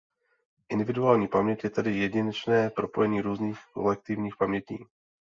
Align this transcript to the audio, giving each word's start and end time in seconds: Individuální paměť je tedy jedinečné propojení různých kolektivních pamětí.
Individuální 0.69 1.27
paměť 1.27 1.63
je 1.63 1.69
tedy 1.69 1.97
jedinečné 1.97 2.69
propojení 2.69 3.21
různých 3.21 3.59
kolektivních 3.73 4.35
pamětí. 4.37 4.85